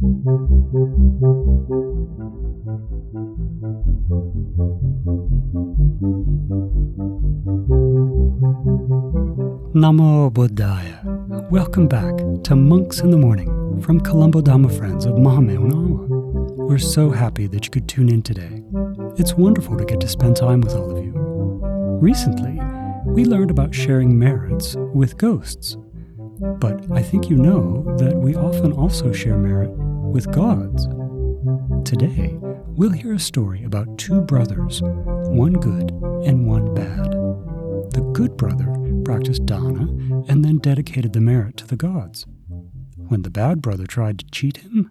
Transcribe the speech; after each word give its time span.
Namo 0.00 0.30
Buddhaya. 10.30 11.50
Welcome 11.50 11.88
back 11.88 12.16
to 12.44 12.54
Monks 12.54 13.00
in 13.00 13.10
the 13.10 13.18
Morning 13.18 13.82
from 13.82 13.98
Colombo 13.98 14.40
Dhamma 14.40 14.70
Friends 14.78 15.04
of 15.04 15.14
Mahamevnawa. 15.14 16.06
We're 16.58 16.78
so 16.78 17.10
happy 17.10 17.48
that 17.48 17.64
you 17.64 17.72
could 17.72 17.88
tune 17.88 18.08
in 18.08 18.22
today. 18.22 18.62
It's 19.16 19.34
wonderful 19.34 19.76
to 19.76 19.84
get 19.84 19.98
to 20.02 20.08
spend 20.08 20.36
time 20.36 20.60
with 20.60 20.76
all 20.76 20.96
of 20.96 21.04
you. 21.04 21.12
Recently, 22.00 22.60
we 23.04 23.24
learned 23.24 23.50
about 23.50 23.74
sharing 23.74 24.16
merits 24.16 24.76
with 24.94 25.18
ghosts. 25.18 25.76
But 26.38 26.88
I 26.92 27.02
think 27.02 27.28
you 27.28 27.36
know 27.36 27.96
that 27.98 28.14
we 28.14 28.36
often 28.36 28.70
also 28.70 29.12
share 29.12 29.36
merit 29.36 29.72
with 30.12 30.32
gods. 30.32 30.86
Today, 31.84 32.36
we'll 32.40 32.90
hear 32.90 33.12
a 33.12 33.18
story 33.18 33.64
about 33.64 33.98
two 33.98 34.20
brothers, 34.22 34.80
one 34.82 35.52
good 35.52 35.90
and 36.24 36.46
one 36.46 36.74
bad. 36.74 37.12
The 37.92 38.10
good 38.14 38.36
brother 38.36 38.74
practiced 39.04 39.46
dana 39.46 39.86
and 40.28 40.44
then 40.44 40.58
dedicated 40.58 41.12
the 41.12 41.20
merit 41.20 41.56
to 41.58 41.66
the 41.66 41.76
gods. 41.76 42.26
When 42.96 43.22
the 43.22 43.30
bad 43.30 43.60
brother 43.62 43.86
tried 43.86 44.18
to 44.20 44.26
cheat 44.30 44.58
him, 44.58 44.90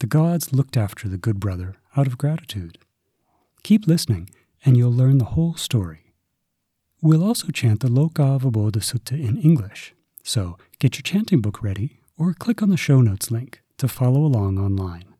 the 0.00 0.06
gods 0.06 0.52
looked 0.52 0.76
after 0.76 1.08
the 1.08 1.18
good 1.18 1.38
brother 1.38 1.76
out 1.96 2.06
of 2.06 2.18
gratitude. 2.18 2.78
Keep 3.62 3.86
listening, 3.86 4.30
and 4.64 4.76
you'll 4.76 4.92
learn 4.92 5.18
the 5.18 5.36
whole 5.36 5.54
story. 5.54 6.12
We'll 7.02 7.24
also 7.24 7.48
chant 7.48 7.80
the 7.80 7.88
Loka 7.88 8.38
Avabodha 8.38 8.80
Sutta 8.80 9.12
in 9.12 9.38
English, 9.38 9.94
so 10.22 10.58
get 10.78 10.96
your 10.96 11.02
chanting 11.02 11.40
book 11.40 11.62
ready 11.62 12.00
or 12.18 12.34
click 12.34 12.62
on 12.62 12.68
the 12.68 12.76
show 12.76 13.00
notes 13.00 13.30
link 13.30 13.62
to 13.79 13.87
follow 13.87 14.25
along 14.25 14.59
online. 14.59 15.15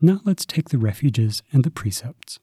Now 0.00 0.20
let's 0.24 0.46
take 0.46 0.70
the 0.70 0.78
refuges 0.78 1.42
and 1.52 1.64
the 1.64 1.70
precepts. 1.70 2.38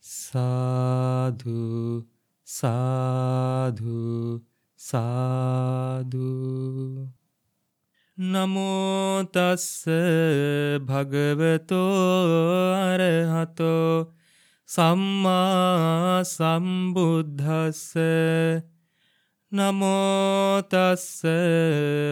Sadhu 0.00 2.06
සාධු 2.46 4.42
සාධු 4.76 6.32
නමෝතස්ස 8.18 9.88
භගවතෝ 10.88 11.86
අරහතෝ 12.80 14.12
සම්මා 14.68 16.22
සම්බුද්ධස්ස 16.22 17.96
නමෝතස්ස 19.51 21.25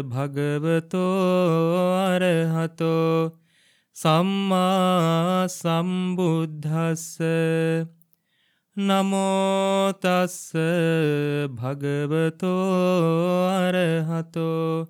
භගවතෝ 0.04 1.94
අරහතෝ 1.96 3.38
සම්මා 3.96 5.46
සම්බුද්ධස්ස 5.48 7.20
නමෝතස්ස 8.78 10.38
භගවතෝ 11.52 12.74
අරහතෝ 13.60 14.88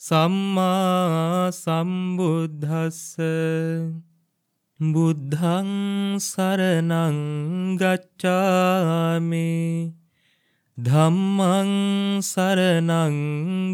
සම්මා 0.00 1.52
සම්බුද්ධස්ස 1.52 3.20
බුද්ධං 4.80 5.70
සරණං 6.20 7.20
ගච්ඡාමි. 7.76 9.46
ධම්මං 10.76 12.20
සරණං 12.20 13.14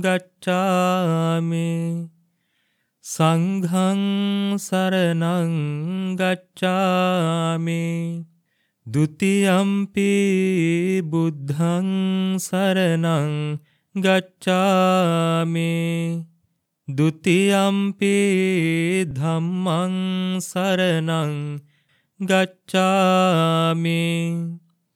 ගච්ඡාමි 0.02 1.70
සංඝං 3.04 4.02
සරණං 4.56 5.56
ගච්ඡාමි 6.14 7.82
ဒ 8.86 9.02
ුතියම්පි 9.02 10.14
බුද්ධං 11.02 11.90
සරණං 12.38 13.58
ගච්ඡාමි 13.94 15.74
ဒ 16.88 17.00
ුතියම්පි 17.02 18.16
ධම්මං 19.10 19.94
සරණං 20.40 21.38
ගච්ඡාමි 22.20 24.02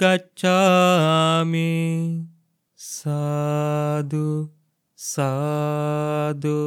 गच्छामि 0.00 1.70
साधु 2.76 4.26
साधु 4.96 6.58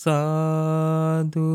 साधु 0.00 1.48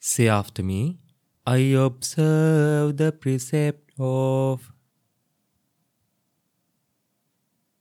Say 0.00 0.28
after 0.28 0.62
me, 0.62 0.98
I 1.46 1.58
observe 1.86 2.96
the 2.96 3.12
precept 3.12 3.92
of 3.98 4.72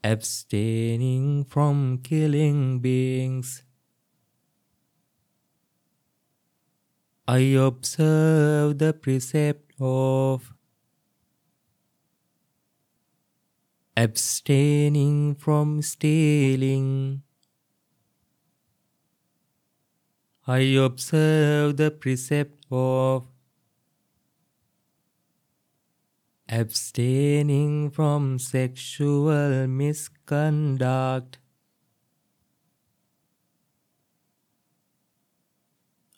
abstaining 0.03 1.43
from 1.45 1.99
killing 2.03 2.79
beings. 2.79 3.63
I 7.27 7.39
observe 7.69 8.77
the 8.77 8.93
precept 8.93 9.73
of 9.79 10.53
abstaining 13.97 15.33
from 15.33 15.81
stealing. 15.81 17.23
I 20.45 20.59
observe 20.85 21.77
the 21.77 21.89
precept 21.89 22.63
of 22.69 23.25
abstaining 26.47 27.89
from 27.89 28.37
sexual 28.37 29.65
misconduct. 29.67 31.39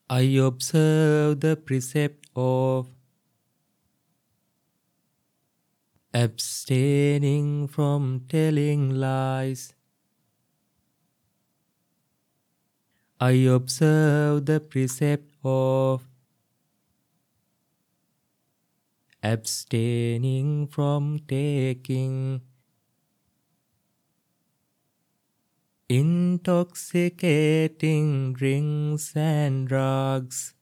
I 0.09 0.21
observe 0.21 1.39
the 1.39 1.55
precept 1.55 2.27
of 2.35 2.89
abstaining 6.13 7.67
from 7.67 8.25
telling 8.27 8.95
lies. 8.95 9.73
I 13.19 13.31
observe 13.31 14.45
the 14.45 14.59
precept 14.59 15.33
of 15.43 16.07
abstaining 19.21 20.67
from 20.67 21.19
taking 21.27 22.41
intoxicating 25.89 28.33
drinks 28.33 29.15
and 29.15 29.67
drugs. 29.67 30.53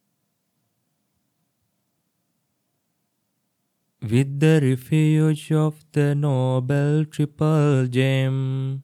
With 4.02 4.40
the 4.40 4.60
refuge 4.62 5.52
of 5.52 5.86
the 5.92 6.16
Noble 6.16 7.06
Triple 7.06 7.88
Gem, 7.88 8.84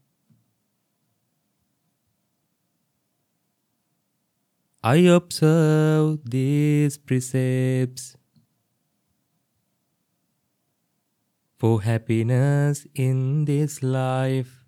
I 4.83 4.97
observe 4.97 6.29
these 6.29 6.97
precepts. 6.97 8.17
for 11.63 11.81
happiness 11.81 12.85
in 12.93 13.45
this 13.45 13.81
life, 13.81 14.65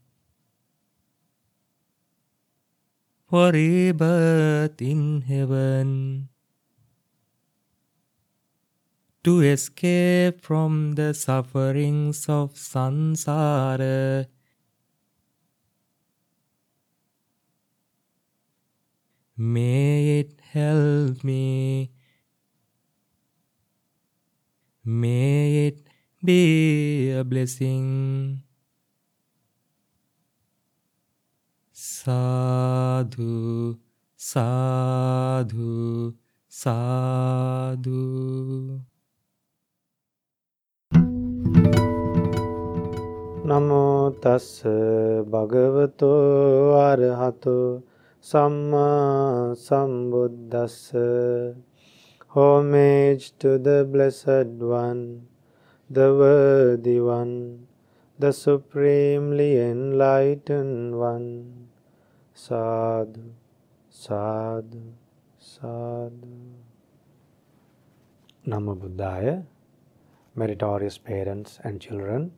for 3.28 3.52
rebirth 3.52 4.82
in 4.82 5.20
heaven, 5.28 6.30
to 9.26 9.42
escape 9.42 10.40
from 10.40 10.94
the 10.94 11.12
sufferings 11.12 12.30
of 12.30 12.54
samsara. 12.54 14.28
May 19.36 20.20
it 20.20 20.40
help 20.54 21.24
me. 21.24 21.92
May 24.84 25.70
it 25.70 25.88
be 26.24 27.10
a 27.10 27.24
blessing. 27.24 28.44
Sadhu, 31.74 33.26
sadhu, 34.16 36.14
sadhu. 36.48 37.86
නමෝ 43.50 44.12
තස්ස 44.22 44.48
භගවතෝ 45.32 46.14
අරහතෝ 46.90 47.66
සම්මා 48.30 48.86
සම්බුද්දස්ස 49.66 50.78
Homage 52.36 53.26
to 53.40 53.58
the 53.58 53.88
Blessed 53.92 54.50
One, 54.60 55.28
the 55.90 56.08
Worthy 56.14 57.00
One, 57.00 57.68
the 58.20 58.34
Supremely 58.34 59.52
Enlightened 59.58 61.00
One. 61.00 61.30
Sadhu, 62.34 63.32
sadhu, 63.90 64.82
sadhu. 65.40 66.34
Namo 68.46 68.76
Buddhaya, 68.76 69.46
meritorious 70.36 70.98
parents 70.98 71.62
and 71.64 71.80
children. 71.80 72.34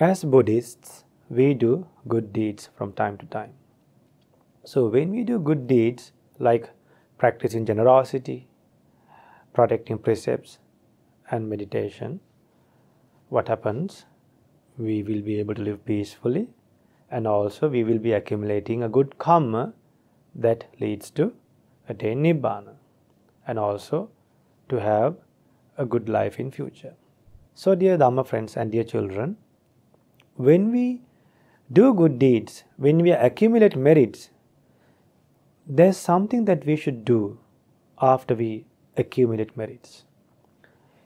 As 0.00 0.22
Buddhists, 0.22 1.02
we 1.28 1.54
do 1.54 1.84
good 2.06 2.32
deeds 2.32 2.70
from 2.76 2.92
time 2.92 3.18
to 3.18 3.26
time. 3.26 3.54
So, 4.62 4.86
when 4.86 5.10
we 5.10 5.24
do 5.24 5.40
good 5.40 5.66
deeds 5.66 6.12
like 6.38 6.70
practicing 7.16 7.66
generosity, 7.66 8.46
protecting 9.52 9.98
precepts, 9.98 10.60
and 11.32 11.50
meditation, 11.50 12.20
what 13.28 13.48
happens? 13.48 14.04
We 14.76 15.02
will 15.02 15.20
be 15.20 15.40
able 15.40 15.56
to 15.56 15.62
live 15.62 15.84
peacefully, 15.84 16.50
and 17.10 17.26
also 17.26 17.68
we 17.68 17.82
will 17.82 17.98
be 17.98 18.12
accumulating 18.12 18.84
a 18.84 18.88
good 18.88 19.18
karma 19.18 19.74
that 20.32 20.66
leads 20.78 21.10
to 21.22 21.32
attain 21.88 22.22
nibbana, 22.22 22.76
and 23.48 23.58
also 23.58 24.10
to 24.68 24.80
have 24.80 25.16
a 25.76 25.84
good 25.84 26.08
life 26.08 26.38
in 26.38 26.52
future. 26.52 26.94
So, 27.54 27.74
dear 27.74 27.98
Dhamma 27.98 28.24
friends 28.24 28.56
and 28.56 28.70
dear 28.70 28.84
children, 28.84 29.38
when 30.38 30.70
we 30.70 31.00
do 31.72 31.92
good 31.92 32.18
deeds, 32.18 32.62
when 32.76 32.98
we 32.98 33.10
accumulate 33.10 33.76
merits, 33.76 34.30
there's 35.66 35.96
something 35.96 36.44
that 36.44 36.64
we 36.64 36.76
should 36.76 37.04
do 37.04 37.38
after 38.00 38.36
we 38.36 38.64
accumulate 38.96 39.56
merits. 39.56 40.04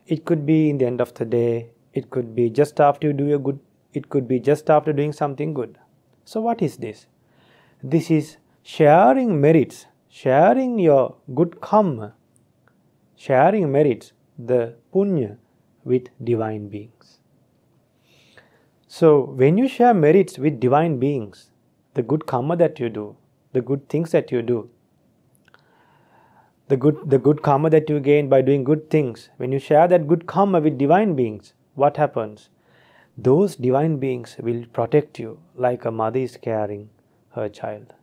It 0.07 0.27
could 0.27 0.45
be 0.45 0.69
in 0.69 0.77
the 0.77 0.87
end 0.87 1.01
of 1.01 1.15
the 1.15 1.25
day, 1.25 1.71
it 1.95 2.11
could 2.11 2.35
be 2.35 2.51
just 2.51 2.79
after 2.79 3.07
you 3.07 3.15
do 3.15 3.35
a 3.35 3.39
good, 3.39 3.59
it 3.95 4.11
could 4.11 4.29
be 4.29 4.39
just 4.39 4.69
after 4.69 4.93
doing 4.93 5.15
something 5.15 5.55
good. 5.55 5.79
So, 6.27 6.43
what 6.43 6.61
is 6.61 6.77
this? 6.77 7.07
This 7.83 8.11
is 8.11 8.37
sharing 8.63 9.41
merits, 9.41 9.87
sharing 10.09 10.79
your 10.79 11.17
good 11.35 11.63
karma, 11.63 12.15
sharing 13.17 13.73
merits, 13.73 14.13
the 14.39 14.75
punya 14.93 15.39
with 15.85 16.09
divine 16.23 16.69
beings. 16.69 17.22
So, 18.95 19.23
when 19.41 19.57
you 19.57 19.69
share 19.69 19.95
merits 19.95 20.39
with 20.39 20.61
divine 20.61 20.99
beings, 20.99 21.51
the 21.95 22.03
good 22.03 22.27
karma 22.27 22.57
that 22.57 22.79
you 22.79 22.91
do, 22.91 23.17
the 23.55 23.63
good 23.63 23.89
things 23.89 24.11
that 24.11 24.31
you 24.31 24.43
do, 24.43 24.69
the 26.69 26.77
good, 26.77 26.99
the 27.07 27.19
good 27.19 27.41
karma 27.41 27.71
that 27.71 27.89
you 27.89 28.01
gain 28.01 28.29
by 28.29 28.43
doing 28.43 28.65
good 28.65 28.91
things, 28.91 29.31
when 29.39 29.51
you 29.51 29.59
share 29.59 29.89
that 29.89 30.07
good 30.07 30.27
karma 30.27 30.61
with 30.61 30.77
divine 30.77 31.15
beings, 31.15 31.55
what 31.75 31.97
happens? 31.97 32.51
Those 33.17 33.57
divine 33.57 33.97
beings 33.97 34.37
will 34.39 34.67
protect 34.75 35.19
you 35.19 35.39
like 35.55 35.87
a 35.87 35.91
mother 35.91 36.21
is 36.21 36.37
caring 36.37 36.91
her 37.31 37.49
child. 37.49 37.95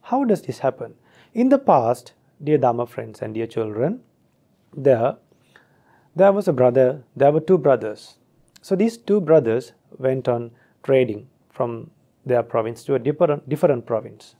How 0.00 0.24
does 0.24 0.42
this 0.42 0.58
happen? 0.58 0.94
In 1.32 1.48
the 1.48 1.60
past, 1.60 2.12
dear 2.42 2.58
Dharma 2.58 2.86
friends 2.86 3.22
and 3.22 3.34
dear 3.34 3.46
children, 3.46 4.00
there, 4.76 5.18
there 6.16 6.32
was 6.32 6.48
a 6.48 6.52
brother, 6.52 7.04
there 7.14 7.30
were 7.30 7.46
two 7.52 7.58
brothers. 7.58 8.16
So 8.62 8.76
these 8.76 8.96
two 8.96 9.20
brothers 9.20 9.72
went 9.98 10.28
on 10.28 10.52
trading 10.82 11.28
from 11.50 11.90
their 12.24 12.42
province 12.42 12.84
to 12.84 12.94
a 12.94 12.98
different, 12.98 13.48
different 13.48 13.86
province. 13.86 14.36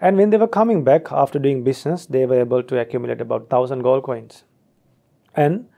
And 0.00 0.16
when 0.16 0.30
they 0.30 0.36
were 0.36 0.48
coming 0.48 0.82
back 0.82 1.12
after 1.12 1.38
doing 1.38 1.62
business, 1.62 2.06
they 2.06 2.26
were 2.26 2.40
able 2.40 2.62
to 2.64 2.80
accumulate 2.80 3.20
about 3.20 3.48
thousand 3.48 3.82
gold 3.82 4.02
coins. 4.02 4.42
And 5.36 5.68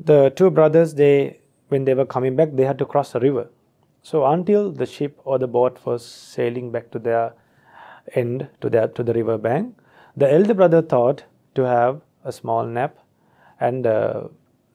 the 0.00 0.30
two 0.30 0.50
brothers, 0.50 0.94
they 0.94 1.40
when 1.68 1.84
they 1.84 1.94
were 1.94 2.06
coming 2.06 2.34
back, 2.36 2.48
they 2.52 2.64
had 2.64 2.78
to 2.78 2.86
cross 2.86 3.14
a 3.14 3.20
river. 3.20 3.50
So 4.02 4.24
until 4.24 4.70
the 4.70 4.86
ship 4.86 5.20
or 5.24 5.38
the 5.38 5.48
boat 5.48 5.84
was 5.84 6.04
sailing 6.04 6.70
back 6.70 6.90
to 6.92 6.98
their 6.98 7.34
end 8.14 8.48
to 8.60 8.70
their 8.70 8.88
to 8.88 9.02
the 9.02 9.12
river 9.12 9.36
bank, 9.36 9.76
the 10.16 10.32
elder 10.32 10.54
brother 10.54 10.80
thought 10.80 11.24
to 11.56 11.62
have 11.64 12.00
a 12.24 12.32
small 12.32 12.64
nap 12.64 12.98
and 13.60 13.86
uh, 13.86 14.28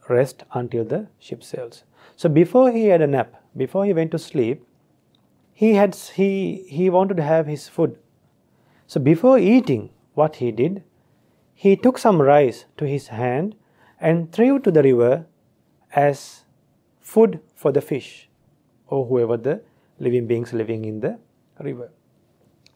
rest 0.09 0.44
until 0.53 0.83
the 0.83 1.07
ship 1.19 1.44
sails. 1.44 1.83
So 2.15 2.30
before 2.30 2.71
he 2.71 2.88
had 2.88 3.01
a 3.01 3.07
nap, 3.07 3.36
before 3.56 3.86
he 3.86 3.94
went 3.94 4.12
to 4.12 4.19
sleep, 4.19 4.65
he 5.53 5.74
had 5.75 5.95
he 5.95 6.65
he 6.68 6.89
wanted 6.89 7.18
to 7.18 7.24
have 7.24 7.48
his 7.48 7.68
food. 7.68 7.98
So 8.88 9.00
before 9.00 9.38
eating, 9.39 9.89
what 10.13 10.38
he 10.38 10.51
did, 10.51 10.83
he 11.53 11.75
took 11.75 11.98
some 11.98 12.21
rice 12.21 12.65
to 12.77 12.86
his 12.86 13.07
hand 13.07 13.56
and 14.00 14.31
threw 14.31 14.59
to 14.59 14.71
the 14.71 14.83
river 14.83 15.25
as 15.94 16.44
food 17.00 17.39
for 17.56 17.71
the 17.71 17.81
fish 17.81 18.30
or 18.88 19.06
whoever 19.06 19.38
the 19.38 19.62
living 20.00 20.27
beings 20.27 20.53
living 20.53 20.86
in 20.86 21.00
the 21.01 21.18
river. 21.59 21.92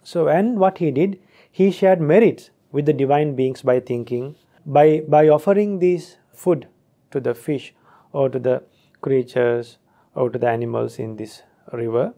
So 0.04 0.28
and 0.28 0.60
what 0.60 0.78
he 0.78 0.92
did, 0.92 1.20
he 1.52 1.72
shared 1.72 2.00
merits 2.00 2.52
with 2.72 2.86
the 2.86 2.94
divine 2.94 3.36
beings 3.36 3.62
by 3.62 3.80
thinking 3.80 4.36
by 4.66 5.02
by 5.08 5.28
offering 5.30 5.80
this 5.80 6.18
food 6.34 6.68
to 7.16 7.20
the 7.20 7.34
fish 7.34 7.74
or 8.12 8.30
to 8.30 8.40
the 8.48 8.62
creatures 9.02 9.78
or 10.14 10.30
to 10.30 10.40
the 10.40 10.50
animals 10.50 11.00
in 11.00 11.16
this 11.16 11.42
river 11.72 12.14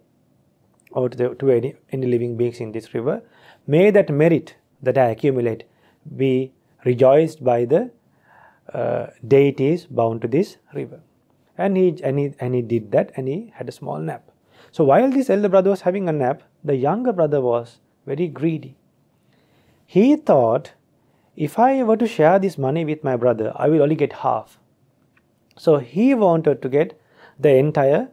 or 0.92 1.10
to, 1.10 1.18
the, 1.18 1.36
to 1.36 1.50
any, 1.50 1.76
any 1.92 2.08
living 2.08 2.38
beings 2.38 2.60
in 2.60 2.72
this 2.72 2.94
river, 2.94 3.22
may 3.66 3.90
that 3.92 4.10
merit 4.10 4.56
that 4.82 4.98
I 4.98 5.10
accumulate 5.10 5.66
be 6.16 6.54
rejoiced 6.86 7.44
by 7.44 7.66
the 7.66 7.92
uh, 8.74 9.07
deities 9.28 9.86
bound 9.86 10.21
to 10.21 10.28
this 10.28 10.57
river. 10.74 11.02
And 11.57 11.76
he, 11.76 12.00
and, 12.04 12.19
he, 12.19 12.33
and 12.40 12.54
he 12.56 12.62
did 12.62 12.92
that 12.92 13.12
and 13.16 13.28
he 13.28 13.54
had 13.56 13.68
a 13.68 13.71
small 13.71 14.00
nap. 14.00 14.31
So 14.71 14.83
while 14.83 15.10
this 15.10 15.30
elder 15.30 15.50
brother 15.50 15.69
was 15.69 15.81
having 15.81 16.07
a 16.07 16.14
nap, 16.14 16.44
the 16.64 16.76
younger 16.76 17.14
brother 17.14 17.42
was 17.42 17.80
very 18.06 18.28
greedy. 18.28 18.76
He 19.86 20.16
thought, 20.16 20.74
if 21.36 21.57
I 21.57 21.83
were 21.83 21.98
to 21.98 22.07
share 22.07 22.40
this 22.40 22.57
money 22.57 22.83
with 22.86 23.04
my 23.04 23.16
brother, 23.16 23.54
I 23.56 23.69
will 23.69 23.81
only 23.81 23.95
get 23.95 24.14
half. 24.14 24.60
So 25.57 25.78
he 25.78 26.14
wanted 26.14 26.61
to 26.61 26.69
get 26.69 26.99
the 27.40 27.56
entire 27.56 28.09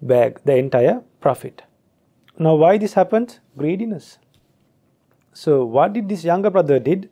bag, 0.00 0.40
the 0.44 0.56
entire 0.56 1.02
profit. 1.20 1.62
Now, 2.38 2.54
why 2.54 2.78
this 2.78 2.94
happened? 2.94 3.38
Greediness. 3.56 4.18
So, 5.32 5.64
what 5.64 5.92
did 5.92 6.08
this 6.08 6.24
younger 6.24 6.50
brother 6.50 6.78
did? 6.78 7.10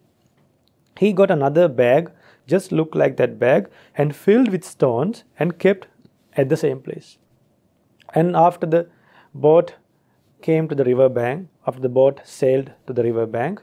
He 0.98 1.12
got 1.12 1.30
another 1.30 1.68
bag, 1.68 2.10
just 2.46 2.72
looked 2.72 2.94
like 2.94 3.16
that 3.16 3.38
bag, 3.38 3.68
and 3.96 4.14
filled 4.14 4.50
with 4.50 4.64
stones 4.64 5.24
and 5.38 5.58
kept 5.58 5.88
at 6.36 6.48
the 6.48 6.56
same 6.56 6.80
place. 6.80 7.18
And 8.14 8.36
after 8.36 8.66
the 8.66 8.88
boat 9.34 9.74
came 10.40 10.68
to 10.68 10.74
the 10.74 10.84
river 10.84 11.08
bank, 11.08 11.48
after 11.66 11.80
the 11.80 11.88
boat 11.88 12.20
sailed 12.24 12.70
to 12.86 12.92
the 12.92 13.02
river 13.02 13.26
bank, 13.26 13.62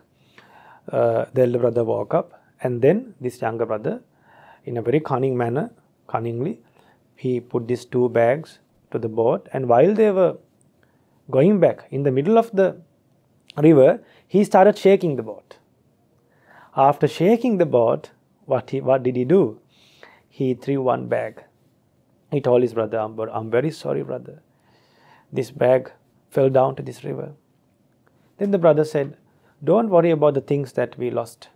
uh, 0.92 1.26
the 1.34 1.44
elder 1.44 1.60
brother 1.60 1.84
woke 1.84 2.14
up, 2.14 2.44
and 2.62 2.82
then 2.82 3.14
this 3.20 3.42
younger 3.42 3.66
brother 3.66 4.02
in 4.66 4.78
a 4.78 4.82
very 4.82 5.00
cunning 5.00 5.38
manner, 5.38 5.72
cunningly, 6.08 6.60
he 7.16 7.40
put 7.40 7.68
these 7.68 7.86
two 7.86 8.10
bags 8.10 8.60
to 8.92 9.00
the 9.00 9.10
boat. 9.10 9.48
And 9.54 9.68
while 9.68 9.94
they 9.94 10.12
were 10.12 10.38
going 11.30 11.60
back 11.60 11.86
in 11.92 12.04
the 12.04 12.12
middle 12.12 12.38
of 12.38 12.52
the 12.52 12.82
river, 13.58 14.02
he 14.28 14.44
started 14.44 14.78
shaking 14.78 15.16
the 15.16 15.24
boat. 15.24 15.58
After 16.76 17.08
shaking 17.08 17.58
the 17.58 17.66
boat, 17.66 18.12
what, 18.46 18.70
he, 18.70 18.82
what 18.82 19.04
did 19.04 19.16
he 19.16 19.26
do? 19.26 19.60
He 20.30 20.54
threw 20.54 20.82
one 20.82 21.08
bag. 21.08 21.44
He 22.32 22.40
told 22.40 22.62
his 22.62 22.74
brother, 22.74 23.00
I'm, 23.00 23.20
I'm 23.20 23.50
very 23.52 23.72
sorry, 23.72 24.04
brother. 24.04 24.42
This 25.32 25.52
bag 25.52 25.92
fell 26.30 26.50
down 26.50 26.76
to 26.78 26.84
this 26.84 27.04
river. 27.04 27.34
Then 28.38 28.52
the 28.52 28.58
brother 28.58 28.86
said, 28.86 29.18
Don't 29.64 29.90
worry 29.90 30.12
about 30.12 30.34
the 30.34 30.42
things 30.42 30.74
that 30.74 30.98
we 30.98 31.12
lost. 31.12 31.50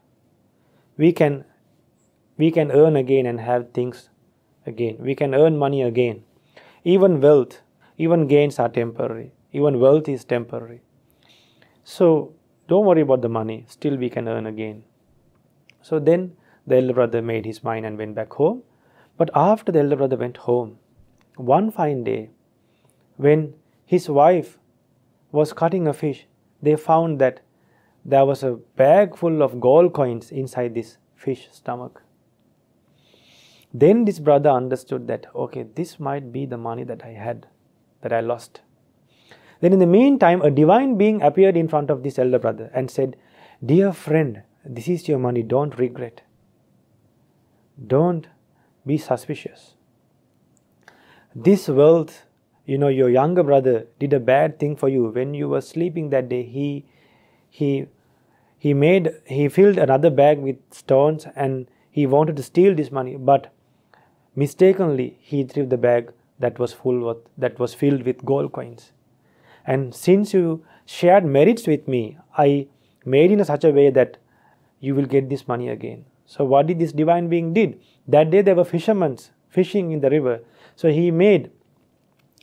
We 0.98 1.12
can 1.12 1.46
we 2.38 2.52
can 2.52 2.72
earn 2.72 2.96
again 2.96 3.26
and 3.26 3.40
have 3.42 3.72
things 3.72 4.10
again. 4.66 4.98
We 5.00 5.16
can 5.16 5.34
earn 5.34 5.58
money 5.58 5.82
again. 5.82 6.24
Even 6.84 7.22
wealth, 7.22 7.62
even 7.98 8.28
gains 8.28 8.60
are 8.60 8.70
temporary. 8.70 9.32
Even 9.52 9.80
wealth 9.80 10.10
is 10.10 10.26
temporary. 10.26 10.82
So 11.84 12.34
Don't 12.68 12.86
worry 12.86 13.02
about 13.02 13.22
the 13.22 13.30
money, 13.30 13.66
still 13.68 13.96
we 13.96 14.10
can 14.10 14.28
earn 14.28 14.48
again. 14.48 14.84
So 15.84 16.00
then 16.00 16.36
the 16.66 16.78
elder 16.78 16.94
brother 16.94 17.22
made 17.22 17.46
his 17.46 17.64
mind 17.64 17.86
and 17.86 17.98
went 17.98 18.16
back 18.16 18.34
home. 18.34 18.64
But 19.18 19.30
after 19.36 19.72
the 19.72 19.80
elder 19.80 19.96
brother 19.96 20.18
went 20.18 20.38
home, 20.38 20.80
one 21.36 21.70
fine 21.70 22.04
day, 22.04 22.32
when 23.18 23.54
his 23.86 24.10
wife 24.10 24.58
was 25.32 25.54
cutting 25.54 25.88
a 25.88 25.94
fish, 25.94 26.26
they 26.62 26.76
found 26.76 27.20
that 27.20 27.42
there 28.04 28.26
was 28.26 28.42
a 28.42 28.54
bag 28.76 29.16
full 29.16 29.44
of 29.44 29.62
gold 29.62 29.94
coins 29.94 30.32
inside 30.32 30.74
this 30.74 30.98
fish 31.16 31.48
stomach. 31.52 32.02
Then 33.78 34.06
this 34.06 34.20
brother 34.20 34.50
understood 34.52 35.08
that, 35.08 35.26
okay, 35.36 35.64
this 35.76 36.00
might 36.00 36.32
be 36.32 36.46
the 36.46 36.58
money 36.58 36.86
that 36.86 37.04
I 37.04 37.10
had, 37.10 37.48
that 38.04 38.14
I 38.14 38.22
lost. 38.22 38.62
Then, 39.60 39.74
in 39.74 39.80
the 39.80 39.86
meantime, 39.86 40.42
a 40.42 40.50
divine 40.50 40.98
being 40.98 41.22
appeared 41.22 41.58
in 41.58 41.68
front 41.68 41.90
of 41.90 42.02
this 42.02 42.18
elder 42.18 42.40
brother 42.40 42.72
and 42.74 42.90
said, 42.90 43.18
Dear 43.66 43.92
friend, 43.92 44.44
this 44.64 44.88
is 44.88 45.10
your 45.10 45.20
money, 45.20 45.44
don't 45.44 45.78
regret. 45.78 46.22
Don't 47.86 48.28
be 48.86 48.98
suspicious. 48.98 49.74
This 51.36 51.68
wealth, 51.68 52.28
you 52.66 52.78
know, 52.78 52.88
your 52.88 53.10
younger 53.10 53.44
brother 53.44 53.88
did 54.00 54.14
a 54.14 54.22
bad 54.22 54.58
thing 54.58 54.78
for 54.78 54.88
you. 54.88 55.08
When 55.08 55.34
you 55.34 55.50
were 55.50 55.60
sleeping 55.60 56.12
that 56.12 56.30
day, 56.30 56.44
he 56.44 56.86
he 57.50 57.88
he 58.58 58.74
made 58.74 59.12
he 59.26 59.50
filled 59.50 59.78
another 59.78 60.10
bag 60.10 60.40
with 60.40 60.56
stones 60.72 61.28
and 61.36 61.68
he 61.92 62.08
wanted 62.08 62.38
to 62.38 62.44
steal 62.44 62.74
this 62.74 62.90
money, 62.90 63.18
but 63.18 63.52
mistakenly 64.36 65.18
he 65.20 65.44
threw 65.44 65.66
the 65.66 65.78
bag 65.78 66.12
that 66.40 66.60
was 66.60 66.74
full 66.74 67.00
with 67.08 67.18
that 67.38 67.60
was 67.60 67.74
filled 67.74 68.04
with 68.04 68.24
gold 68.26 68.52
coins. 68.52 68.92
And 69.66 69.96
since 69.96 70.34
you 70.34 70.66
shared 70.86 71.26
merits 71.26 71.66
with 71.68 71.88
me, 71.88 72.18
I 72.38 72.68
made 73.06 73.32
in 73.32 73.44
such 73.44 73.64
a 73.64 73.72
way 73.72 73.90
that 73.92 74.18
you 74.80 74.96
will 74.96 75.06
get 75.06 75.30
this 75.30 75.48
money 75.48 75.70
again. 75.70 76.06
So 76.26 76.44
what 76.44 76.68
did 76.68 76.80
this 76.80 76.92
divine 76.92 77.30
being 77.30 77.54
did? 77.54 77.80
That 78.08 78.30
day 78.30 78.42
there 78.42 78.56
were 78.56 78.66
fishermen 78.66 79.18
fishing 79.50 79.92
in 79.92 80.02
the 80.02 80.10
river. 80.10 80.42
So 80.76 80.90
he 80.90 81.12
made 81.12 81.52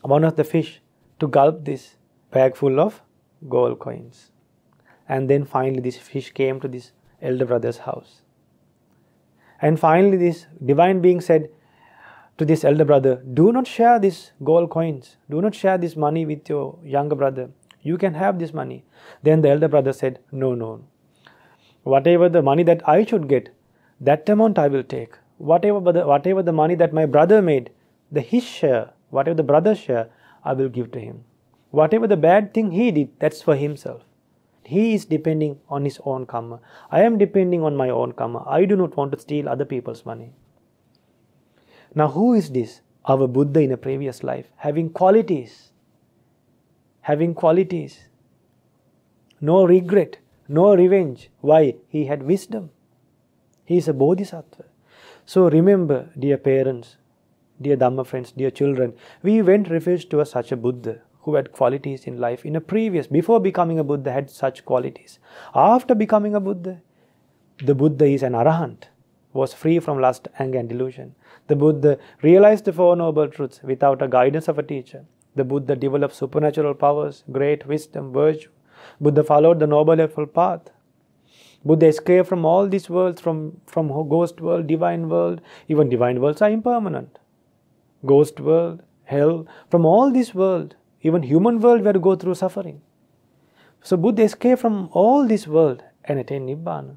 one 0.03 0.25
of 0.25 0.37
the 0.37 0.45
fish 0.45 0.81
to 1.21 1.29
gulp 1.29 1.65
this 1.65 1.97
bag 2.31 2.57
full 2.57 2.81
of 2.81 3.03
gold 3.49 3.79
coins. 3.79 4.31
And 5.09 5.29
then 5.29 5.45
finally 5.45 5.81
this 5.81 5.97
fish 5.97 6.33
came 6.33 6.61
to 6.61 6.69
this 6.69 6.93
elder 7.21 7.45
brother's 7.45 7.79
house. 7.79 8.23
And 9.61 9.79
finally 9.79 10.17
this 10.17 10.47
divine 10.65 11.01
being 11.01 11.21
said 11.21 11.51
to 12.43 12.47
this 12.47 12.65
elder 12.69 12.85
brother, 12.85 13.17
Do 13.41 13.53
not 13.53 13.67
share 13.67 13.99
these 14.05 14.33
gold 14.43 14.71
coins. 14.71 15.17
Do 15.31 15.41
not 15.41 15.55
share 15.55 15.79
this 15.79 15.97
money 15.97 16.27
with 16.27 16.49
your 16.49 16.79
younger 16.85 17.15
brother. 17.15 17.51
You 17.83 17.99
can 17.99 18.15
have 18.15 18.39
this 18.39 18.53
money. 18.53 18.85
Then 19.23 19.43
the 19.43 19.51
elder 19.51 19.69
brother 19.69 19.93
said, 19.93 20.19
No, 20.33 20.55
no. 20.55 20.71
Whatever 21.85 22.29
the 22.29 22.43
money 22.43 22.65
that 22.65 22.83
I 22.89 23.05
should 23.05 23.29
get, 23.29 23.51
that 24.01 24.29
amount 24.29 24.59
I 24.59 24.67
will 24.69 24.83
take. 24.83 25.19
Whatever 25.39 25.93
the, 25.93 26.05
whatever 26.07 26.43
the 26.43 26.59
money 26.63 26.75
that 26.75 26.93
my 26.93 27.07
brother 27.07 27.41
made, 27.43 27.71
the 28.11 28.21
his 28.21 28.45
share, 28.45 28.91
whatever 29.11 29.37
the 29.37 29.49
brother's 29.53 29.79
share, 29.79 30.09
I 30.45 30.53
will 30.53 30.69
give 30.69 30.91
to 30.93 31.01
him. 31.01 31.25
Whatever 31.71 32.07
the 32.07 32.17
bad 32.29 32.53
thing 32.53 32.73
he 32.73 32.91
did, 32.91 33.11
that's 33.19 33.43
for 33.43 33.57
himself. 33.57 34.03
He 34.65 34.95
is 34.95 35.05
depending 35.05 35.59
on 35.69 35.85
his 35.85 36.01
own 36.05 36.27
karma. 36.27 36.61
I 36.91 37.03
am 37.03 37.19
depending 37.19 37.63
on 37.63 37.77
my 37.77 37.91
own 37.91 38.13
karma. 38.13 38.45
I 38.47 38.65
do 38.65 38.77
not 38.77 38.97
want 38.97 39.13
to 39.13 39.19
steal 39.19 39.49
other 39.49 39.65
people's 39.65 40.05
money. 40.05 40.33
Now, 41.95 42.09
who 42.09 42.35
is 42.35 42.51
this? 42.51 42.81
Our 43.05 43.27
Buddha 43.27 43.61
in 43.61 43.73
a 43.73 43.77
previous 43.77 44.23
life, 44.23 44.47
having 44.57 44.91
qualities. 44.91 45.73
Having 47.01 47.35
qualities. 47.35 48.09
No 49.41 49.65
regret, 49.67 50.19
no 50.49 50.75
revenge. 50.77 51.31
Why? 51.41 51.75
He 51.89 52.07
had 52.07 52.23
wisdom. 52.23 52.71
He 53.65 53.77
is 53.79 53.89
a 53.89 53.93
bodhisattva. 53.93 54.65
So 55.27 55.49
remember, 55.49 56.11
dear 56.19 56.37
parents, 56.37 56.97
dear 57.61 57.77
Dhamma 57.77 58.07
friends, 58.07 58.33
dear 58.33 58.51
children, 58.51 58.95
we 59.23 59.43
went 59.43 59.71
refuge 59.71 60.09
to 60.11 60.21
a, 60.21 60.27
such 60.27 60.53
a 60.53 60.57
Buddha 60.57 61.01
who 61.23 61.35
had 61.35 61.53
qualities 61.53 62.05
in 62.05 62.19
life 62.19 62.45
in 62.45 62.57
a 62.57 62.61
previous, 62.61 63.07
before 63.07 63.41
becoming 63.41 63.79
a 63.79 63.85
Buddha, 63.85 64.13
had 64.13 64.31
such 64.31 64.65
qualities. 64.65 65.19
After 65.55 65.95
becoming 65.95 66.35
a 66.35 66.41
Buddha, 66.41 66.83
the 67.59 67.75
Buddha 67.75 68.07
is 68.07 68.23
an 68.23 68.33
Arahant, 68.33 68.85
was 69.33 69.55
free 69.55 69.79
from 69.79 70.01
lust, 70.01 70.29
anger, 70.39 70.59
and 70.59 70.69
delusion. 70.69 71.15
The 71.47 71.57
Buddha 71.57 71.99
realized 72.23 72.65
the 72.65 72.73
Four 72.73 72.97
Noble 72.97 73.29
Truths 73.29 73.61
without 73.63 74.03
a 74.03 74.09
guidance 74.09 74.49
of 74.49 74.59
a 74.59 74.63
teacher. 74.63 75.05
The 75.35 75.45
Buddha 75.45 75.77
developed 75.77 76.15
supernatural 76.15 76.75
powers, 76.75 77.25
great 77.33 77.67
wisdom, 77.67 78.13
virtue. 78.13 78.51
Buddha 79.01 79.25
followed 79.25 79.61
the 79.61 79.67
Noble 79.67 80.01
Eightfold 80.01 80.35
Path. 80.35 80.71
Buddha 81.65 81.87
escaped 81.87 82.29
from 82.29 82.45
all 82.45 82.69
these 82.69 82.91
worlds, 82.91 83.21
from, 83.21 83.61
from 83.67 83.89
ghost 84.09 84.41
world, 84.41 84.67
divine 84.67 85.09
world. 85.09 85.41
Even 85.69 85.89
divine 85.89 86.21
worlds 86.21 86.43
are 86.43 86.51
impermanent. 86.51 87.19
Ghost 88.05 88.41
world, 88.41 88.83
hell, 89.05 89.47
from 89.71 89.87
all 89.87 90.13
this 90.13 90.35
world, 90.35 90.75
even 91.03 91.23
human 91.23 91.61
world, 91.61 91.81
we 91.81 91.87
have 91.87 91.95
to 91.95 92.01
go 92.01 92.17
through 92.17 92.35
suffering. 92.35 92.83
So 93.83 93.97
Buddha 93.97 94.23
escaped 94.23 94.61
from 94.61 94.89
all 94.93 95.27
this 95.27 95.47
world 95.47 95.83
and 96.05 96.19
attained 96.19 96.49
Nibbana. 96.49 96.97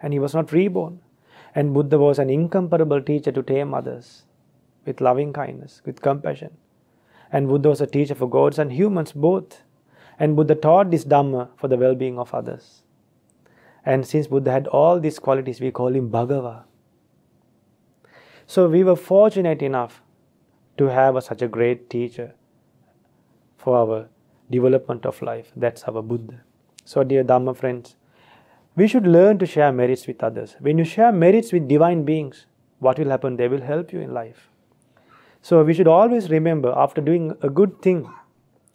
And 0.00 0.12
he 0.12 0.18
was 0.18 0.34
not 0.34 0.52
reborn. 0.52 1.00
And 1.54 1.74
Buddha 1.74 1.98
was 1.98 2.18
an 2.18 2.30
incomparable 2.30 3.02
teacher 3.02 3.32
to 3.32 3.42
tame 3.42 3.74
others 3.74 4.24
with 4.84 5.00
loving 5.00 5.32
kindness, 5.32 5.82
with 5.84 6.00
compassion. 6.00 6.56
And 7.32 7.48
Buddha 7.48 7.68
was 7.68 7.80
a 7.80 7.86
teacher 7.86 8.14
for 8.14 8.28
gods 8.28 8.58
and 8.58 8.72
humans 8.72 9.12
both. 9.12 9.62
And 10.18 10.36
Buddha 10.36 10.54
taught 10.54 10.90
this 10.90 11.04
Dhamma 11.04 11.48
for 11.56 11.68
the 11.68 11.76
well 11.76 11.94
being 11.94 12.18
of 12.18 12.34
others. 12.34 12.82
And 13.84 14.06
since 14.06 14.26
Buddha 14.26 14.50
had 14.50 14.66
all 14.66 15.00
these 15.00 15.18
qualities, 15.18 15.60
we 15.60 15.70
call 15.70 15.94
him 15.94 16.10
Bhagava. 16.10 16.64
So 18.46 18.68
we 18.68 18.82
were 18.82 18.96
fortunate 18.96 19.62
enough 19.62 20.02
to 20.78 20.86
have 20.86 21.16
a, 21.16 21.22
such 21.22 21.42
a 21.42 21.48
great 21.48 21.90
teacher 21.90 22.34
for 23.56 23.76
our 23.76 24.08
development 24.50 25.04
of 25.04 25.20
life. 25.20 25.52
That's 25.56 25.82
our 25.84 26.02
Buddha. 26.02 26.40
So, 26.84 27.04
dear 27.04 27.24
Dhamma 27.24 27.56
friends, 27.56 27.96
we 28.78 28.86
should 28.92 29.06
learn 29.06 29.38
to 29.38 29.46
share 29.46 29.72
merits 29.72 30.06
with 30.06 30.22
others. 30.22 30.56
When 30.60 30.78
you 30.78 30.84
share 30.84 31.10
merits 31.12 31.52
with 31.52 31.68
divine 31.68 32.04
beings, 32.04 32.46
what 32.78 32.98
will 32.98 33.10
happen? 33.10 33.36
They 33.36 33.48
will 33.48 33.60
help 33.60 33.92
you 33.92 34.00
in 34.00 34.14
life. 34.14 34.48
So, 35.42 35.62
we 35.64 35.74
should 35.74 35.88
always 35.88 36.30
remember 36.30 36.72
after 36.76 37.00
doing 37.00 37.36
a 37.42 37.50
good 37.50 37.80
thing, 37.82 38.08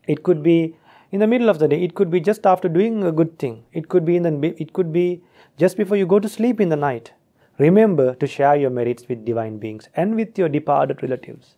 it 0.08 0.24
could 0.24 0.44
be 0.44 0.76
in 1.12 1.20
the 1.20 1.28
middle 1.28 1.50
of 1.50 1.60
the 1.60 1.68
day, 1.68 1.82
it 1.84 1.96
could 1.96 2.10
be 2.10 2.20
just 2.20 2.46
after 2.46 2.68
doing 2.68 3.04
a 3.04 3.12
good 3.12 3.38
thing, 3.40 3.64
it 3.72 3.90
could 3.90 4.06
be 4.06 4.16
in 4.16 4.24
the 4.24 4.56
it 4.58 4.74
could 4.74 4.92
be 4.92 5.22
just 5.58 5.78
before 5.78 5.98
you 5.98 6.06
go 6.06 6.20
to 6.20 6.30
sleep 6.30 6.60
in 6.60 6.70
the 6.70 6.76
night. 6.76 7.14
Remember 7.60 8.16
to 8.16 8.28
share 8.28 8.56
your 8.56 8.72
merits 8.72 9.08
with 9.08 9.26
divine 9.26 9.60
beings 9.60 9.90
and 9.96 10.16
with 10.16 10.38
your 10.38 10.50
departed 10.50 11.04
relatives 11.04 11.56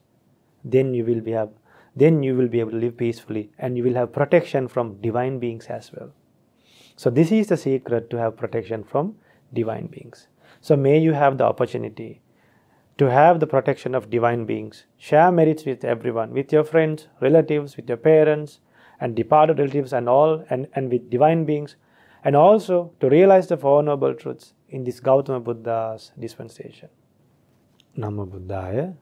then 0.65 0.93
you 0.93 1.05
will 1.05 1.21
be 1.21 1.31
have 1.31 1.49
then 1.95 2.21
you 2.23 2.35
will 2.35 2.49
be 2.49 2.59
able 2.59 2.71
to 2.71 2.83
live 2.83 2.97
peacefully 2.97 3.49
and 3.57 3.77
you 3.77 3.83
will 3.83 3.93
have 3.93 4.11
protection 4.11 4.67
from 4.67 4.99
divine 5.01 5.39
beings 5.39 5.67
as 5.67 5.91
well 5.93 6.11
so 6.95 7.09
this 7.09 7.31
is 7.31 7.47
the 7.47 7.57
secret 7.57 8.09
to 8.09 8.17
have 8.17 8.37
protection 8.37 8.83
from 8.83 9.15
divine 9.53 9.87
beings. 9.87 10.27
So 10.61 10.75
may 10.75 10.97
you 10.97 11.13
have 11.13 11.37
the 11.37 11.43
opportunity 11.43 12.21
to 12.97 13.09
have 13.11 13.39
the 13.39 13.47
protection 13.47 13.93
of 13.93 14.09
divine 14.09 14.45
beings. 14.45 14.85
Share 14.97 15.31
merits 15.31 15.65
with 15.65 15.83
everyone 15.83 16.31
with 16.31 16.53
your 16.53 16.63
friends 16.63 17.07
relatives 17.19 17.75
with 17.75 17.89
your 17.89 17.97
parents 17.97 18.59
and 18.99 19.15
departed 19.15 19.59
relatives 19.59 19.93
and 19.93 20.07
all 20.07 20.45
and, 20.49 20.67
and 20.73 20.89
with 20.89 21.09
divine 21.09 21.45
beings. 21.45 21.75
And 22.23 22.35
also 22.35 22.91
to 23.01 23.09
realize 23.09 23.47
the 23.47 23.57
four 23.57 23.83
noble 23.83 24.13
truths 24.13 24.53
in 24.69 24.83
this 24.83 24.99
Gautama 24.99 25.41
Buddha's 25.41 26.11
dispensation. 26.19 26.89
Namo 27.97 28.27
Buddhaya. 28.27 28.95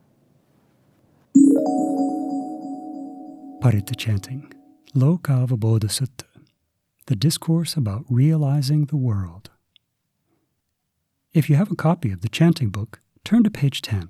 Paritta 3.62 3.96
chanting, 3.96 4.52
Lokavabodha 4.94 5.88
Sutta, 5.88 6.26
the 7.08 7.16
Discourse 7.18 7.76
about 7.76 8.06
Realizing 8.10 8.86
the 8.86 8.96
World. 8.96 9.50
If 11.34 11.50
you 11.50 11.58
have 11.58 11.70
a 11.70 11.76
copy 11.76 12.14
of 12.14 12.22
the 12.22 12.30
chanting 12.30 12.70
book, 12.70 13.02
turn 13.26 13.44
to 13.44 13.52
page 13.52 13.82
10. 13.82 14.10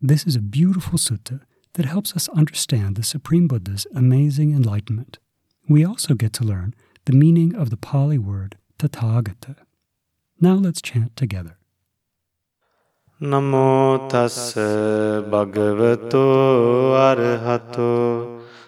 This 0.00 0.24
is 0.24 0.36
a 0.36 0.40
beautiful 0.40 0.98
sutta 0.98 1.40
that 1.72 1.86
helps 1.86 2.14
us 2.14 2.28
understand 2.28 2.94
the 2.94 3.02
Supreme 3.02 3.48
Buddha's 3.48 3.88
amazing 3.92 4.52
enlightenment. 4.54 5.18
We 5.68 5.84
also 5.84 6.14
get 6.14 6.32
to 6.34 6.44
learn 6.44 6.74
the 7.06 7.12
meaning 7.12 7.56
of 7.56 7.70
the 7.70 7.76
Pali 7.76 8.18
word 8.18 8.56
Tathagata. 8.78 9.56
Now 10.40 10.54
let's 10.54 10.80
chant 10.80 11.16
together. 11.16 11.58
Namo 13.20 14.08
tassa 14.08 15.28
bhagavato 15.28 16.94
arahato 16.94 18.39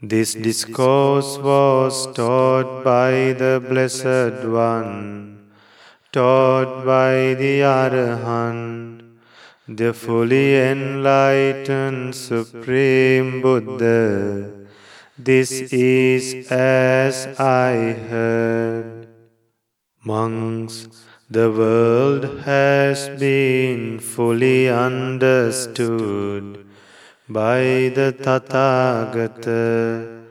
This 0.00 0.34
discourse 0.34 1.38
was 1.38 2.06
taught 2.14 2.84
by 2.84 3.32
the 3.32 3.60
Blessed 3.68 4.46
One, 4.46 5.50
taught 6.12 6.84
by 6.84 7.34
the 7.34 7.62
Arahant, 7.62 9.02
the 9.66 9.92
fully 9.92 10.56
enlightened 10.56 12.14
Supreme 12.14 13.42
Buddha 13.42 14.58
this 15.18 15.50
is 15.72 16.46
as 16.52 17.26
I 17.40 17.92
heard. 18.08 19.08
Monks, 20.04 20.86
the 21.28 21.50
world 21.50 22.42
has 22.44 23.08
been 23.18 23.98
fully 23.98 24.68
understood 24.68 26.67
by 27.28 27.92
the 27.94 28.16
Tathagata. 28.18 30.24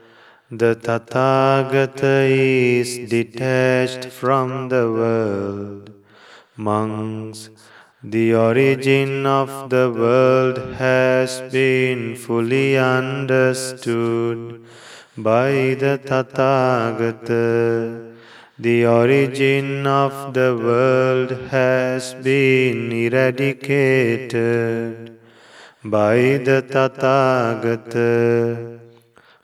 The 0.50 0.74
Tathagata 0.74 2.28
is 2.28 3.08
detached 3.08 4.06
from 4.06 4.68
the 4.68 4.90
world. 4.90 5.92
Monks, 6.56 7.50
the 8.02 8.34
origin 8.34 9.26
of 9.26 9.70
the 9.70 9.94
world 9.96 10.58
has 10.74 11.40
been 11.52 12.16
fully 12.16 12.76
understood 12.76 14.64
by 15.16 15.76
the 15.78 16.00
Tathagata. 16.04 18.16
The 18.58 18.86
origin 18.86 19.86
of 19.86 20.34
the 20.34 20.58
world 20.60 21.30
has 21.52 22.14
been 22.14 22.90
eradicated 22.90 25.17
by 25.84 26.38
the 26.42 26.64
Tathagata. 26.68 28.80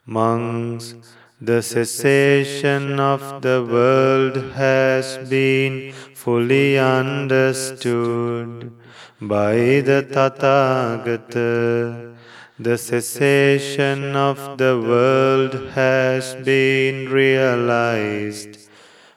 Monks, 0.05 0.95
the 1.39 1.61
cessation 1.61 2.99
of 2.99 3.41
the 3.41 3.65
world 3.71 4.35
has 4.53 5.17
been 5.29 5.93
fully 6.13 6.77
understood 6.77 8.73
by 9.21 9.55
the 9.55 10.05
Tathagata. 10.11 12.13
The 12.59 12.77
cessation 12.77 14.15
of 14.15 14.57
the 14.57 14.81
world 14.85 15.53
has 15.71 16.35
been 16.35 17.09
realized 17.09 18.69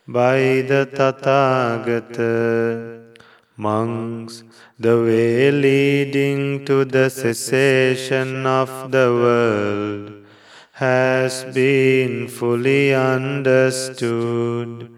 by 0.06 0.62
the 0.66 0.88
Tathagata. 0.92 2.98
Monks, 3.60 4.44
the 4.78 4.96
way 5.02 5.50
leading 5.50 6.64
to 6.64 6.84
the 6.84 7.10
cessation 7.10 8.46
of 8.46 8.92
the 8.92 9.08
world 9.22 10.12
has 10.70 11.42
been 11.52 12.28
fully 12.28 12.94
understood 12.94 14.88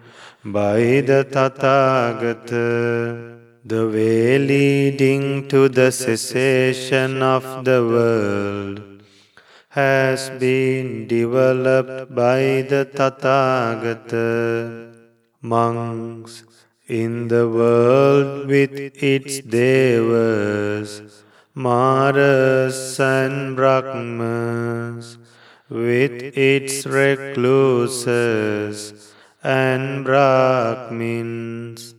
by 0.44 1.00
the 1.00 1.26
Tathagata. 1.30 2.68
The 3.64 3.88
way 3.88 4.38
leading 4.38 5.48
to 5.48 5.70
the 5.70 5.90
cessation 5.90 7.22
of 7.22 7.64
the 7.64 7.80
world 7.94 8.82
has 9.70 10.28
been 10.38 11.06
developed 11.08 12.14
by 12.14 12.66
the 12.68 12.86
Tathagata. 12.92 14.28
Monks 15.40 16.44
in 16.90 17.28
the 17.28 17.48
world 17.48 18.48
with 18.48 18.72
its 19.00 19.38
devas, 19.42 21.22
Maras 21.54 22.98
and 22.98 23.54
Brahmas, 23.54 25.16
with 25.68 26.36
its 26.36 26.84
recluses 26.86 28.12
and 29.44 30.04
Brahmins. 30.04 31.94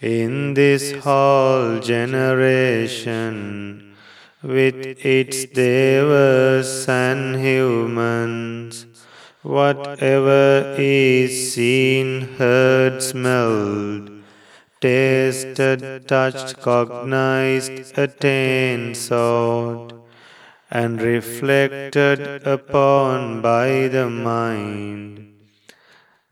In 0.00 0.54
this 0.54 0.92
whole 1.02 1.80
generation 1.80 3.96
with 4.44 5.04
its 5.04 5.44
devas 5.46 6.88
and 6.88 7.34
humans, 7.34 8.86
whatever 9.42 10.76
is 10.78 11.52
seen, 11.52 12.20
heard, 12.38 13.02
smelled, 13.02 14.19
tasted, 14.80 16.08
touched, 16.08 16.58
cognized, 16.60 17.98
attained, 17.98 18.96
sought, 18.96 19.92
and 20.70 21.02
reflected 21.02 22.46
upon 22.46 23.42
by 23.42 23.88
the 23.88 24.08
mind 24.08 25.20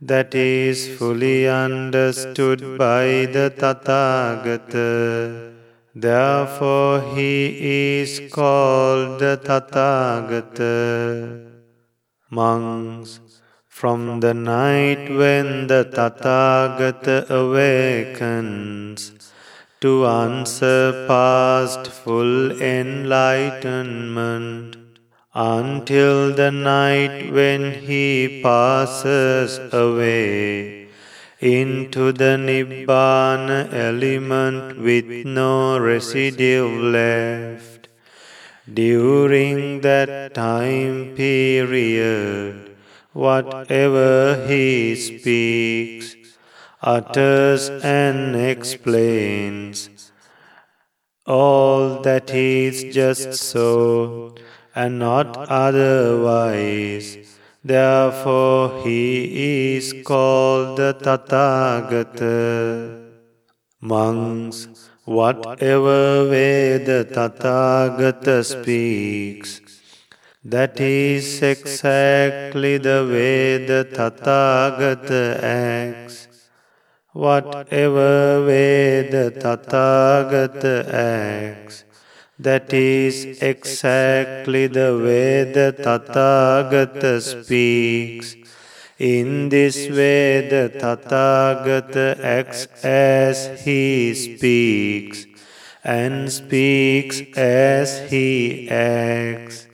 that 0.01 0.35
is 0.35 0.97
fully 0.97 1.49
understood 1.49 2.79
by 2.79 3.27
the 3.33 3.53
Tathagata. 3.57 5.55
Therefore, 5.95 7.17
he 7.17 7.99
is 8.01 8.33
called 8.33 9.19
the 9.19 9.41
Tathagata. 9.43 10.77
Monks, 12.31 13.21
from 13.79 14.19
the 14.19 14.35
night 14.35 15.09
when 15.21 15.69
the 15.69 15.85
Tathagata 15.97 17.19
awakens 17.31 19.31
to 19.81 20.05
unsurpassed 20.05 21.87
full 21.87 22.61
enlightenment, 22.61 24.77
until 25.33 26.35
the 26.35 26.51
night 26.51 27.31
when 27.31 27.71
he 27.89 28.41
passes 28.43 29.61
away 29.73 30.89
into 31.39 32.11
the 32.11 32.37
Nibbana 32.49 33.73
element 33.73 34.81
with 34.81 35.07
no 35.25 35.79
residue 35.79 36.69
left. 36.99 37.87
During 38.83 39.83
that 39.83 40.35
time 40.35 41.15
period, 41.15 42.68
whatever 43.13 44.47
he 44.47 44.95
speaks, 44.95 46.15
utters, 46.83 47.69
and 47.69 48.37
explains, 48.37 50.13
all 51.27 52.01
that 52.03 52.31
is 52.31 52.95
just 52.95 53.35
so 53.35 54.35
and 54.75 54.99
not 54.99 55.37
otherwise. 55.51 57.19
Therefore, 57.65 58.83
he 58.85 59.77
is 59.77 59.93
called 60.05 60.79
the 60.79 60.95
Tathagata. 60.95 62.29
Monks, 63.81 64.69
whatever 65.05 66.29
way 66.29 66.79
the 66.79 67.07
Tathagata 67.11 68.45
speaks, 68.45 69.78
that 70.45 70.81
is 70.81 71.43
exactly 71.43 72.79
the 72.79 73.09
way 73.11 73.67
the 73.67 73.89
Tathagata 73.93 75.43
acts. 75.43 76.29
Whatever 77.13 78.47
way 78.47 79.09
the 79.11 79.33
Tathagata 79.37 80.93
acts, 80.93 81.85
that 82.39 82.73
is 82.73 83.43
exactly 83.43 84.69
the 84.69 85.01
way 85.03 85.43
the 85.53 85.75
Tathagata 85.77 87.21
speaks. 87.21 88.37
In 88.99 89.49
this 89.49 89.89
way, 89.89 90.49
the 90.49 90.73
Tathagata 90.77 92.19
acts 92.21 92.67
as 92.85 93.65
he 93.65 94.15
speaks 94.15 95.27
and 95.85 96.31
speaks 96.31 97.23
as 97.37 98.11
he 98.11 98.69
acts. 98.69 99.68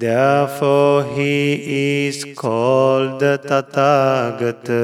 Therefore, 0.00 1.04
he 1.04 2.06
is 2.06 2.24
called 2.34 3.20
the 3.20 3.38
Tathagata. 3.50 4.78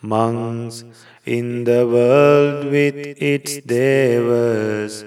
Monks 0.00 0.84
in 1.26 1.64
the 1.64 1.86
world 1.86 2.64
with 2.72 2.96
its 2.96 3.58
devas 3.58 5.04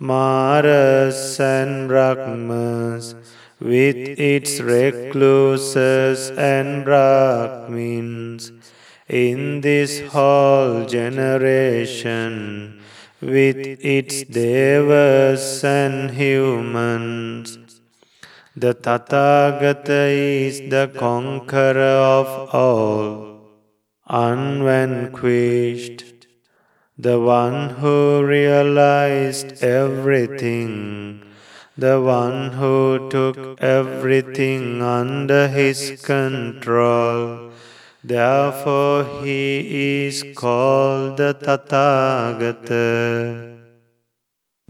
Maras 0.00 1.38
and 1.38 1.86
Brahmas, 1.86 3.14
with 3.60 4.18
its 4.18 4.58
recluses 4.58 6.30
and 6.30 6.84
Brahmins, 6.86 8.50
in 9.08 9.60
this 9.60 10.00
whole 10.08 10.84
generation, 10.86 12.80
with 13.20 13.58
its 13.58 14.24
devas 14.24 15.62
and 15.62 16.10
humans. 16.10 17.59
The 18.60 18.74
Tathagata 18.74 20.12
is 20.12 20.60
the 20.68 20.90
conqueror 20.94 21.96
of 22.20 22.54
all. 22.54 23.40
unvanquished, 24.06 26.26
the 26.98 27.18
one 27.18 27.70
who 27.80 28.22
realized 28.22 29.64
everything, 29.64 31.22
the 31.78 32.02
one 32.02 32.50
who 32.50 33.08
took 33.08 33.62
everything 33.62 34.82
under 34.82 35.48
his 35.48 35.98
control. 36.02 37.52
Therefore, 38.04 39.22
he 39.22 40.04
is 40.04 40.22
called 40.36 41.16
the 41.16 41.32
Tathagata. 41.46 43.59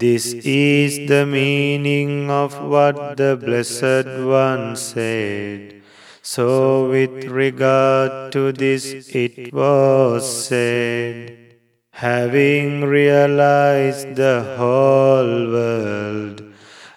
This 0.00 0.32
is 0.32 1.08
the 1.08 1.26
meaning 1.26 2.30
of 2.30 2.54
what 2.58 3.18
the 3.18 3.36
Blessed 3.36 4.08
One 4.26 4.74
said. 4.74 5.82
So, 6.22 6.88
with 6.88 7.26
regard 7.26 8.32
to 8.32 8.50
this, 8.50 8.86
it 9.14 9.52
was 9.52 10.24
said, 10.46 11.56
having 11.90 12.80
realized 12.80 14.16
the 14.16 14.54
whole 14.56 15.52
world 15.56 16.44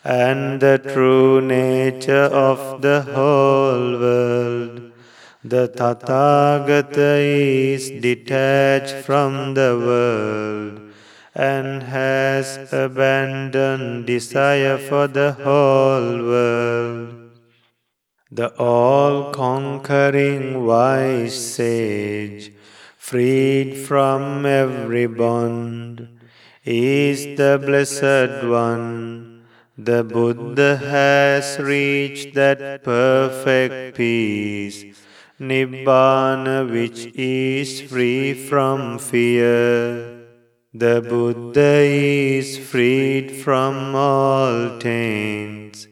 and 0.05 0.61
the 0.61 0.77
true 0.77 1.41
nature 1.41 2.29
of 2.47 2.81
the 2.81 3.01
whole 3.01 3.99
world, 3.99 4.93
the 5.43 5.67
Tathagata 5.67 7.19
is 7.19 7.89
detached 8.01 8.95
from 9.03 9.55
the 9.55 9.71
world 9.87 10.82
and 11.35 11.83
has 11.83 12.71
abandoned 12.71 14.05
desire 14.05 14.77
for 14.77 15.07
the 15.07 15.33
whole 15.33 16.17
world. 16.17 17.31
The 18.31 18.49
all 18.57 19.31
conquering 19.31 20.65
wise 20.65 21.55
sage, 21.55 22.51
freed 22.97 23.77
from 23.77 24.45
every 24.45 25.07
bond, 25.07 26.07
is 26.65 27.37
the 27.37 27.61
Blessed 27.63 28.45
One. 28.45 29.43
The 29.77 30.03
Buddha 30.03 30.77
has 30.77 31.59
reached 31.59 32.35
that 32.35 32.83
perfect 32.83 33.97
peace, 33.97 34.85
Nibbana, 35.39 36.71
which 36.71 37.07
is 37.15 37.81
free 37.81 38.33
from 38.33 38.99
fear. 38.99 40.12
The 40.75 41.05
Buddha 41.07 41.81
is 41.81 42.57
freed 42.57 43.43
from 43.43 43.93
all 43.93 44.79
taints 44.79 45.85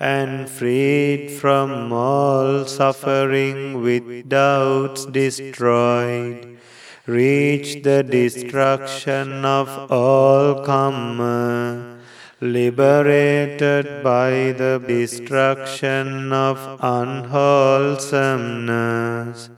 and 0.00 0.50
freed 0.50 1.30
from 1.30 1.92
all 1.92 2.64
suffering 2.64 3.82
with 3.82 4.28
doubts 4.28 5.06
destroyed. 5.06 6.58
Reach 7.06 7.84
the 7.84 8.02
destruction 8.02 9.44
of 9.44 9.68
all 9.92 10.64
karma, 10.64 12.00
liberated 12.40 14.02
by 14.02 14.50
the 14.58 14.82
destruction 14.84 16.32
of 16.32 16.80
unwholesomeness. 16.82 19.50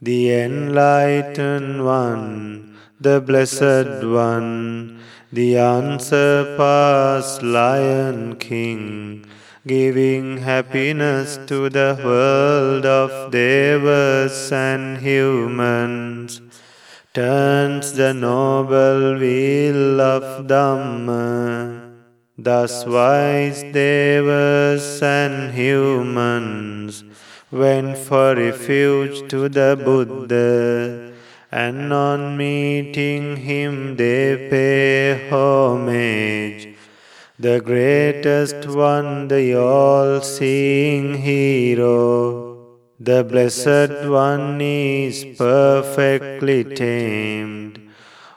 The 0.00 0.34
enlightened 0.34 1.84
one 1.84 2.67
the 3.00 3.20
Blessed 3.20 4.04
One, 4.04 4.98
the 5.32 5.56
unsurpassed 5.56 7.44
Lion 7.44 8.34
King, 8.36 9.24
giving 9.64 10.38
happiness 10.38 11.38
to 11.46 11.68
the 11.68 11.96
world 12.04 12.84
of 12.84 13.30
devas 13.30 14.50
and 14.50 14.98
humans, 14.98 16.40
turns 17.14 17.92
the 17.92 18.12
noble 18.12 19.16
wheel 19.16 20.00
of 20.00 20.46
Dhamma. 20.48 21.94
Thus 22.36 22.84
wise 22.84 23.62
devas 23.62 25.00
and 25.02 25.54
humans 25.54 27.04
went 27.52 27.96
for 27.96 28.34
refuge 28.34 29.30
to 29.30 29.48
the 29.48 29.80
Buddha 29.84 31.07
and 31.50 31.92
on 31.92 32.36
meeting 32.36 33.36
him 33.36 33.96
they 33.96 34.48
pay 34.50 35.28
homage. 35.30 36.76
The 37.38 37.60
greatest 37.60 38.66
one, 38.68 39.28
the 39.28 39.54
all 39.54 40.20
seeing 40.20 41.14
hero, 41.14 42.76
the 43.00 43.24
blessed 43.24 44.08
one 44.08 44.60
is 44.60 45.24
perfectly 45.38 46.64
tamed. 46.64 47.80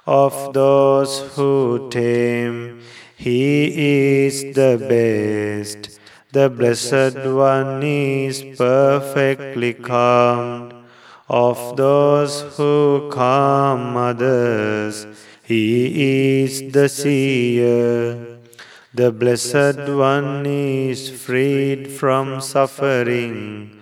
Of 0.07 0.53
those 0.53 1.35
who 1.35 1.89
tame, 1.89 2.81
he 3.17 4.25
is 4.25 4.55
the 4.55 4.77
best. 4.89 5.99
The 6.31 6.49
blessed 6.49 7.25
one 7.25 7.83
is 7.83 8.57
perfectly 8.57 9.73
calmed 9.73 10.80
of 11.31 11.77
those 11.77 12.41
who 12.57 13.09
calm 13.09 13.95
others. 13.95 15.07
He 15.41 16.43
is 16.43 16.73
the 16.73 16.89
seer. 16.89 18.37
The 18.93 19.13
Blessed 19.13 19.87
One 19.87 20.45
is 20.45 21.09
freed 21.09 21.89
from 21.89 22.41
suffering. 22.41 23.79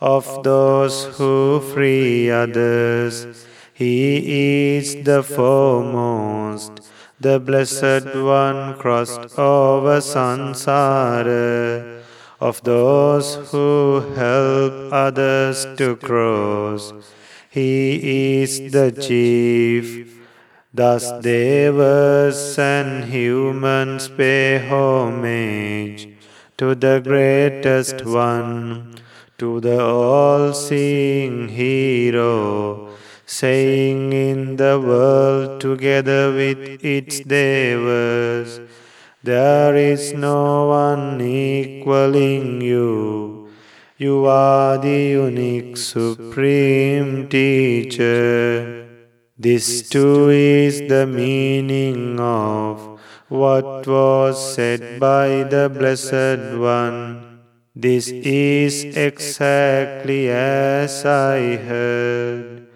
Of 0.00 0.44
those 0.44 1.06
who 1.16 1.60
free 1.74 2.30
others, 2.30 3.46
He 3.74 4.76
is 4.76 5.02
the 5.02 5.24
foremost. 5.24 6.88
The 7.18 7.40
Blessed 7.40 8.14
One 8.14 8.78
crossed 8.78 9.36
over 9.36 9.98
samsara 10.00 11.91
of 12.48 12.60
those 12.64 13.36
who 13.50 14.00
help 14.16 14.74
others 14.92 15.64
to 15.76 15.94
cross. 15.94 16.92
He 17.48 18.42
is 18.42 18.72
the 18.72 18.90
chief. 18.90 19.86
Thus 20.74 21.04
devas 21.20 22.58
and 22.58 23.04
humans 23.04 24.08
pay 24.08 24.58
homage 24.58 26.08
to 26.56 26.74
the 26.74 27.00
greatest 27.04 28.04
one, 28.04 28.96
to 29.38 29.60
the 29.60 29.80
all-seeing 29.80 31.48
hero, 31.48 32.88
saying 33.24 34.12
in 34.12 34.56
the 34.56 34.80
world 34.80 35.60
together 35.60 36.32
with 36.32 36.84
its 36.84 37.20
devas, 37.20 38.60
there 39.22 39.76
is 39.76 40.12
no 40.12 40.68
one 40.68 41.20
equaling 41.20 42.60
you. 42.60 43.48
You 43.96 44.26
are 44.26 44.78
the 44.78 45.00
unique 45.28 45.76
supreme 45.76 47.28
teacher. 47.28 48.88
This 49.38 49.88
too 49.88 50.30
is 50.30 50.88
the 50.88 51.06
meaning 51.06 52.18
of 52.18 52.98
what 53.28 53.86
was 53.86 54.54
said 54.54 54.98
by 54.98 55.44
the 55.44 55.68
Blessed 55.68 56.58
One. 56.58 57.38
This 57.76 58.08
is 58.08 58.84
exactly 58.96 60.30
as 60.30 61.06
I 61.06 61.56
heard. 61.56 62.66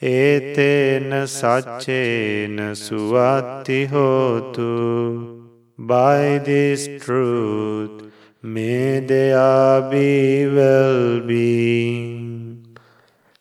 Etena 0.00 1.28
sachena 1.28 2.72
suvatthi 2.72 3.86
hotu. 3.86 5.39
By 5.80 6.36
this 6.44 7.02
truth, 7.02 8.12
may 8.42 9.00
there 9.00 9.80
be 9.90 10.46
well 10.46 11.20
being. 11.20 12.76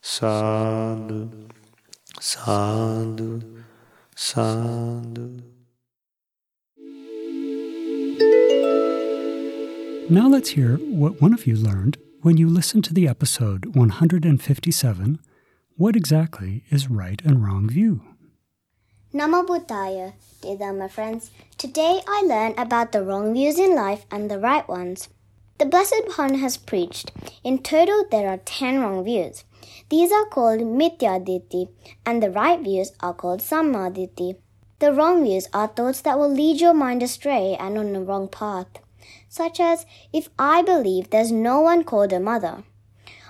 Sadhu, 0.01 1.29
sadhu, 2.17 3.41
sadhu. 4.15 5.41
Now 10.09 10.29
let's 10.29 10.51
hear 10.51 10.77
what 10.77 11.21
one 11.21 11.33
of 11.33 11.45
you 11.45 11.57
learned 11.57 11.97
when 12.21 12.37
you 12.37 12.47
listened 12.47 12.85
to 12.85 12.93
the 12.93 13.05
episode 13.05 13.75
157 13.75 15.19
What 15.75 15.97
exactly 15.97 16.63
is 16.69 16.89
right 16.89 17.21
and 17.25 17.43
wrong 17.43 17.67
view? 17.67 18.01
Namo 19.13 19.45
Buddhaya, 19.45 20.13
dear 20.41 20.57
Dharma 20.57 20.87
friends. 20.87 21.31
Today 21.59 21.99
I 22.07 22.23
learn 22.25 22.53
about 22.57 22.93
the 22.93 23.03
wrong 23.03 23.33
views 23.33 23.59
in 23.59 23.75
life 23.75 24.05
and 24.09 24.31
the 24.31 24.39
right 24.39 24.65
ones. 24.69 25.09
The 25.57 25.65
Blessed 25.65 26.03
One 26.15 26.35
has 26.35 26.55
preached. 26.55 27.11
In 27.43 27.57
total, 27.57 28.05
there 28.09 28.29
are 28.29 28.37
ten 28.37 28.79
wrong 28.79 29.03
views. 29.03 29.43
These 29.89 30.09
are 30.13 30.23
called 30.27 30.61
Ditthi, 30.61 31.67
and 32.05 32.23
the 32.23 32.31
right 32.31 32.61
views 32.61 32.93
are 33.01 33.13
called 33.13 33.41
Sammaditthi. 33.41 34.37
The 34.79 34.93
wrong 34.93 35.21
views 35.21 35.49
are 35.53 35.67
thoughts 35.67 35.99
that 36.03 36.17
will 36.17 36.31
lead 36.31 36.61
your 36.61 36.73
mind 36.73 37.03
astray 37.03 37.57
and 37.59 37.77
on 37.77 37.91
the 37.91 37.99
wrong 37.99 38.29
path, 38.29 38.79
such 39.27 39.59
as 39.59 39.85
if 40.13 40.29
I 40.39 40.61
believe 40.61 41.09
there's 41.09 41.29
no 41.29 41.59
one 41.59 41.83
called 41.83 42.13
a 42.13 42.21
mother. 42.21 42.63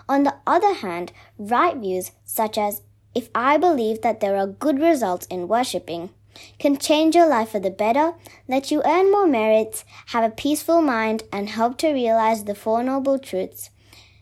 On 0.07 0.21
the 0.21 0.35
other 0.45 0.75
hand, 0.75 1.13
right 1.39 1.75
views, 1.75 2.11
such 2.25 2.59
as 2.59 2.83
if 3.15 3.29
I 3.33 3.57
believe 3.57 4.03
that 4.03 4.19
there 4.19 4.37
are 4.37 4.45
good 4.45 4.79
results 4.79 5.25
in 5.31 5.47
worshipping, 5.47 6.11
can 6.57 6.77
change 6.77 7.15
your 7.15 7.27
life 7.27 7.49
for 7.49 7.59
the 7.59 7.69
better, 7.69 8.13
let 8.47 8.71
you 8.71 8.81
earn 8.85 9.11
more 9.11 9.27
merits, 9.27 9.85
have 10.07 10.23
a 10.23 10.33
peaceful 10.33 10.81
mind, 10.81 11.23
and 11.31 11.49
help 11.49 11.77
to 11.79 11.91
realize 11.91 12.43
the 12.43 12.55
Four 12.55 12.83
Noble 12.83 13.19
Truths. 13.19 13.69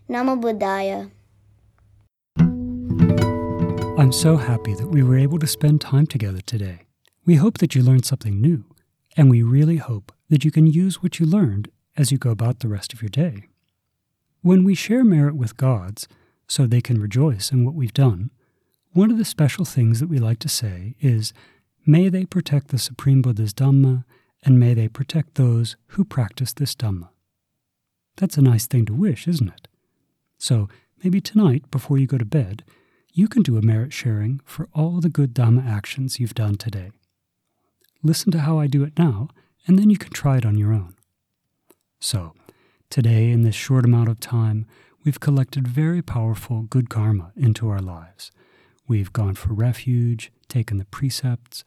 Namo 0.10 0.40
Buddhaya. 0.42 1.12
I'm 4.00 4.12
so 4.12 4.38
happy 4.38 4.74
that 4.76 4.88
we 4.88 5.04
were 5.04 5.18
able 5.18 5.40
to 5.40 5.48
spend 5.48 5.82
time 5.82 6.06
together 6.08 6.42
today. 6.42 6.82
We 7.26 7.36
hope 7.36 7.58
that 7.58 7.76
you 7.76 7.82
learned 7.82 8.06
something 8.06 8.40
new, 8.40 8.64
and 9.18 9.30
we 9.30 9.42
really 9.44 9.78
hope 9.78 10.14
that 10.30 10.46
you 10.46 10.52
can 10.52 10.68
use 10.68 11.02
what 11.02 11.20
you 11.20 11.26
learned 11.26 11.70
as 11.98 12.12
you 12.12 12.18
go 12.18 12.30
about 12.30 12.60
the 12.60 12.68
rest 12.68 12.94
of 12.94 13.02
your 13.02 13.10
day. 13.10 13.48
When 14.42 14.64
we 14.64 14.76
share 14.76 15.04
merit 15.04 15.36
with 15.36 15.58
gods 15.58 16.08
so 16.48 16.66
they 16.66 16.80
can 16.80 17.02
rejoice 17.02 17.52
in 17.52 17.66
what 17.66 17.74
we've 17.74 17.94
done, 17.94 18.30
one 18.94 19.12
of 19.12 19.18
the 19.18 19.26
special 19.26 19.66
things 19.66 20.00
that 20.00 20.08
we 20.08 20.20
like 20.20 20.40
to 20.40 20.50
say 20.50 20.96
is, 21.02 21.34
May 21.90 22.10
they 22.10 22.26
protect 22.26 22.68
the 22.68 22.78
Supreme 22.78 23.22
Buddha's 23.22 23.54
Dhamma, 23.54 24.04
and 24.44 24.60
may 24.60 24.74
they 24.74 24.90
protect 24.90 25.36
those 25.36 25.78
who 25.92 26.04
practice 26.04 26.52
this 26.52 26.76
Dhamma. 26.76 27.08
That's 28.18 28.36
a 28.36 28.42
nice 28.42 28.68
thing 28.68 28.86
to 28.88 28.94
wish, 28.94 29.26
isn't 29.26 29.48
it? 29.48 29.70
So 30.38 30.68
maybe 31.02 31.22
tonight, 31.22 31.72
before 31.72 31.98
you 31.98 32.06
go 32.06 32.18
to 32.18 32.26
bed, 32.26 32.66
you 33.14 33.30
can 33.30 33.42
do 33.42 33.56
a 33.58 33.62
merit 33.62 33.94
sharing 33.94 34.42
for 34.44 34.68
all 34.74 35.00
the 35.00 35.08
good 35.08 35.34
Dhamma 35.34 35.66
actions 35.66 36.20
you've 36.20 36.34
done 36.34 36.56
today. 36.56 36.92
Listen 38.04 38.34
to 38.34 38.40
how 38.40 38.60
I 38.60 38.68
do 38.68 38.84
it 38.84 39.00
now, 39.00 39.30
and 39.66 39.80
then 39.80 39.90
you 39.90 39.98
can 39.98 40.12
try 40.12 40.36
it 40.36 40.46
on 40.46 40.58
your 40.58 40.74
own. 40.74 40.94
So, 42.02 42.34
today, 42.90 43.32
in 43.32 43.44
this 43.44 43.56
short 43.56 43.86
amount 43.86 44.10
of 44.10 44.20
time, 44.20 44.66
we've 45.06 45.22
collected 45.22 45.66
very 45.70 46.02
powerful 46.02 46.64
good 46.64 46.90
karma 46.90 47.32
into 47.38 47.70
our 47.70 47.80
lives. 47.80 48.30
We've 48.90 49.14
gone 49.14 49.36
for 49.36 49.54
refuge, 49.54 50.34
taken 50.48 50.78
the 50.78 50.86
precepts, 50.86 51.64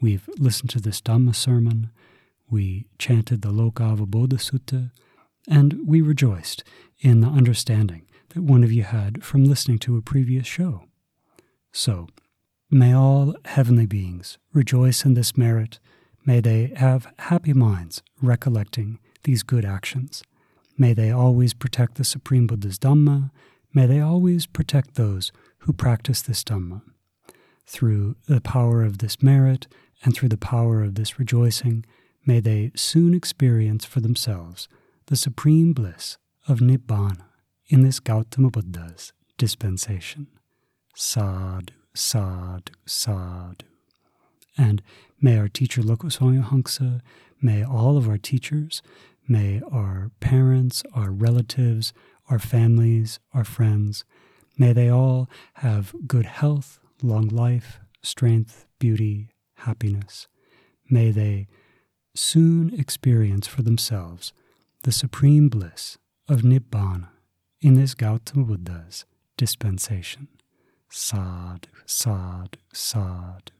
we've 0.00 0.28
listened 0.38 0.70
to 0.70 0.80
this 0.80 1.00
Dhamma 1.00 1.34
sermon, 1.34 1.90
we 2.50 2.86
chanted 2.98 3.42
the 3.42 3.50
Lokavabodha 3.50 4.38
Sutta, 4.38 4.90
and 5.48 5.86
we 5.86 6.00
rejoiced 6.00 6.64
in 7.00 7.20
the 7.20 7.28
understanding 7.28 8.06
that 8.30 8.42
one 8.42 8.64
of 8.64 8.72
you 8.72 8.82
had 8.82 9.24
from 9.24 9.44
listening 9.44 9.78
to 9.78 9.96
a 9.96 10.02
previous 10.02 10.46
show. 10.46 10.84
So, 11.72 12.08
may 12.70 12.92
all 12.92 13.34
heavenly 13.44 13.86
beings 13.86 14.38
rejoice 14.52 15.04
in 15.04 15.14
this 15.14 15.36
merit. 15.36 15.78
May 16.24 16.40
they 16.40 16.72
have 16.76 17.12
happy 17.18 17.52
minds 17.52 18.02
recollecting 18.20 18.98
these 19.24 19.42
good 19.42 19.64
actions. 19.64 20.22
May 20.76 20.92
they 20.92 21.10
always 21.10 21.54
protect 21.54 21.96
the 21.96 22.04
Supreme 22.04 22.46
Buddha's 22.46 22.78
Dhamma. 22.78 23.30
May 23.72 23.86
they 23.86 24.00
always 24.00 24.46
protect 24.46 24.94
those 24.94 25.32
who 25.58 25.72
practice 25.72 26.22
this 26.22 26.42
Dhamma. 26.42 26.82
Through 27.66 28.16
the 28.26 28.40
power 28.40 28.82
of 28.82 28.98
this 28.98 29.22
merit 29.22 29.66
and 30.02 30.14
through 30.14 30.28
the 30.28 30.36
power 30.36 30.82
of 30.82 30.94
this 30.94 31.18
rejoicing, 31.18 31.84
may 32.26 32.40
they 32.40 32.72
soon 32.74 33.14
experience 33.14 33.84
for 33.84 34.00
themselves 34.00 34.68
the 35.06 35.16
supreme 35.16 35.72
bliss 35.72 36.18
of 36.48 36.60
Nibbana 36.60 37.26
in 37.68 37.82
this 37.82 38.00
Gautama 38.00 38.50
Buddha's 38.50 39.12
dispensation. 39.38 40.26
Sadhu, 40.94 41.74
sadhu, 41.94 42.72
sadhu. 42.86 43.66
And 44.56 44.82
may 45.20 45.38
our 45.38 45.48
teacher 45.48 45.82
Lokaswami 45.82 46.40
may 47.40 47.64
all 47.64 47.96
of 47.96 48.08
our 48.08 48.18
teachers, 48.18 48.82
may 49.26 49.60
our 49.70 50.10
parents, 50.20 50.82
our 50.94 51.10
relatives, 51.10 51.92
our 52.30 52.38
families, 52.38 53.18
our 53.32 53.44
friends, 53.44 54.04
may 54.56 54.72
they 54.72 54.88
all 54.88 55.28
have 55.54 55.94
good 56.06 56.26
health, 56.26 56.78
long 57.02 57.28
life, 57.28 57.80
strength, 58.02 58.66
beauty, 58.78 59.30
happiness. 59.56 60.28
May 60.88 61.10
they 61.10 61.48
soon 62.14 62.72
experience 62.78 63.46
for 63.46 63.62
themselves 63.62 64.32
the 64.82 64.92
supreme 64.92 65.48
bliss 65.48 65.98
of 66.28 66.42
Nibbana 66.42 67.08
in 67.60 67.74
this 67.74 67.94
Gautama 67.94 68.44
Buddha's 68.44 69.04
dispensation. 69.36 70.28
Sadhu, 70.90 71.68
sadhu, 71.86 72.58
sadhu. 72.72 73.52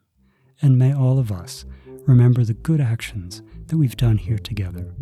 And 0.62 0.79
may 0.79 0.95
all 0.95 1.19
of 1.19 1.31
us 1.33 1.64
remember 2.07 2.45
the 2.45 2.55
good 2.55 2.81
actions 2.81 3.43
that 3.67 3.77
we've 3.77 3.97
done 3.97 4.19
here 4.19 4.38
together. 4.38 4.95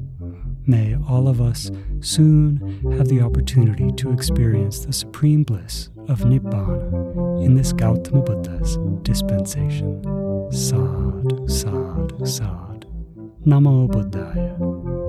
May 0.66 0.96
all 1.08 1.28
of 1.28 1.40
us 1.40 1.70
soon 2.00 2.80
have 2.96 3.08
the 3.08 3.20
opportunity 3.20 3.90
to 3.92 4.12
experience 4.12 4.84
the 4.84 4.92
supreme 4.92 5.42
bliss 5.42 5.90
of 6.08 6.20
Nibbana 6.20 7.44
in 7.44 7.54
this 7.54 7.72
Gautama 7.72 8.22
Buddha's 8.22 8.78
dispensation. 9.02 10.02
Sad, 10.52 11.50
sad, 11.50 12.28
sad. 12.28 12.86
Namo 13.44 13.88
Buddhaya. 13.88 15.01